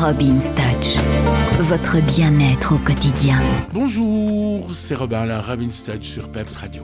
[0.00, 0.96] Robin's Touch,
[1.58, 3.38] votre bien-être au quotidien.
[3.74, 6.82] Bonjour, c'est Robin, Robin's Touch sur Peps Radio.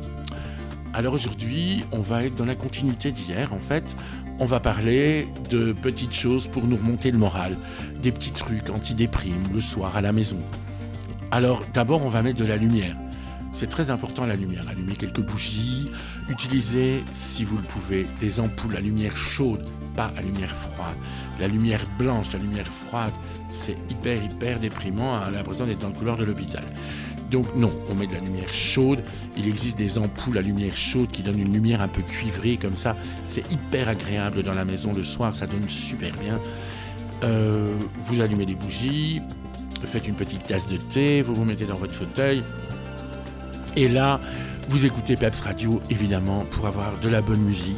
[0.92, 3.54] Alors aujourd'hui, on va être dans la continuité d'hier.
[3.54, 3.96] En fait,
[4.38, 7.56] on va parler de petites choses pour nous remonter le moral,
[8.02, 10.38] des petits trucs anti-déprime le soir à la maison.
[11.30, 12.96] Alors d'abord, on va mettre de la lumière.
[13.56, 14.68] C'est très important la lumière.
[14.68, 15.88] Allumer quelques bougies,
[16.28, 20.94] utiliser, si vous le pouvez, des ampoules à lumière chaude, pas à lumière froide.
[21.40, 23.14] La lumière blanche, la lumière froide,
[23.48, 25.18] c'est hyper, hyper déprimant.
[25.22, 26.64] A l'impression d'être dans le couloir de l'hôpital.
[27.30, 29.02] Donc non, on met de la lumière chaude.
[29.38, 32.76] Il existe des ampoules à lumière chaude qui donnent une lumière un peu cuivrée comme
[32.76, 32.94] ça.
[33.24, 36.38] C'est hyper agréable dans la maison le soir, ça donne super bien.
[37.22, 39.22] Euh, vous allumez des bougies,
[39.80, 42.42] faites une petite tasse de thé, vous vous mettez dans votre fauteuil,
[43.76, 44.20] et là,
[44.68, 47.76] vous écoutez Peps Radio, évidemment, pour avoir de la bonne musique.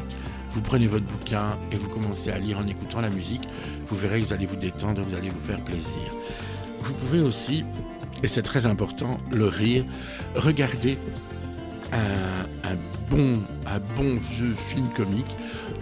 [0.52, 3.48] Vous prenez votre bouquin et vous commencez à lire en écoutant la musique.
[3.86, 6.00] Vous verrez que vous allez vous détendre, vous allez vous faire plaisir.
[6.78, 7.64] Vous pouvez aussi,
[8.22, 9.84] et c'est très important, le rire.
[10.34, 10.98] Regarder
[11.92, 12.76] un,
[13.10, 13.40] bon,
[13.98, 15.36] vieux film comique.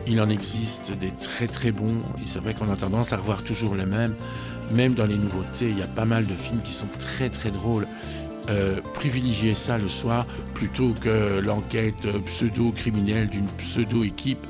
[0.07, 1.99] Il en existe des très très bons.
[2.23, 4.15] Et c'est vrai qu'on a tendance à revoir toujours les mêmes.
[4.73, 7.51] Même dans les nouveautés, il y a pas mal de films qui sont très très
[7.51, 7.87] drôles.
[8.49, 14.45] Euh, privilégier ça le soir plutôt que l'enquête pseudo-criminelle d'une pseudo-équipe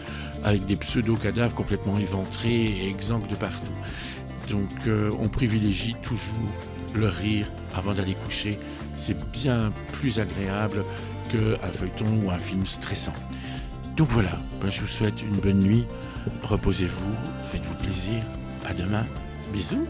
[0.45, 3.73] avec des pseudo-cadavres complètement éventrés et exempts de partout.
[4.51, 6.53] Donc euh, on privilégie toujours
[6.95, 8.59] le rire avant d'aller coucher.
[8.97, 10.85] C'est bien plus agréable
[11.31, 13.15] qu'un feuilleton ou un film stressant.
[13.97, 14.31] Donc voilà,
[14.61, 15.87] ben, je vous souhaite une bonne nuit.
[16.43, 17.15] Reposez-vous,
[17.51, 18.23] faites-vous plaisir.
[18.69, 19.07] À demain.
[19.53, 19.87] Bisous.